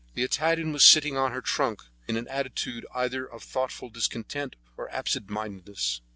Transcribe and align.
The 0.15 0.23
Italian 0.23 0.73
was 0.73 0.83
sitting 0.83 1.15
on 1.15 1.31
her 1.31 1.41
trunk 1.43 1.83
in 2.07 2.17
an 2.17 2.27
attitude 2.27 2.87
either 2.91 3.23
of 3.23 3.43
thoughtful 3.43 3.91
discontent 3.91 4.55
or 4.75 4.89
absent 4.89 5.29
mindedness. 5.29 6.01